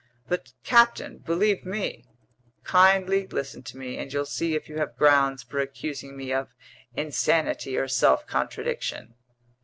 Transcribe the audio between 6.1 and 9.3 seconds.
me of insanity or self contradiction."